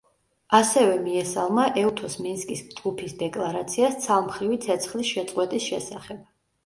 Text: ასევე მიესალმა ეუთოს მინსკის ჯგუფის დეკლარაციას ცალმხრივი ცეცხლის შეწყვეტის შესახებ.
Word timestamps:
ასევე 0.59 0.93
მიესალმა 1.01 1.65
ეუთოს 1.81 2.15
მინსკის 2.27 2.63
ჯგუფის 2.71 3.13
დეკლარაციას 3.21 3.99
ცალმხრივი 4.07 4.59
ცეცხლის 4.65 5.13
შეწყვეტის 5.15 5.69
შესახებ. 5.71 6.27